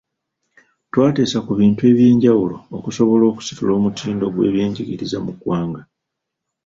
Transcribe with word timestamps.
Twateesa 0.91 1.37
ku 1.45 1.51
bintu 1.59 1.81
eby’enjawulo 1.91 2.55
okusobola 2.77 3.23
okusitula 3.31 3.71
omutindo 3.79 4.25
gw’ebyenjigiriza 4.33 5.17
mu 5.25 5.31
ggwanga. 5.35 5.81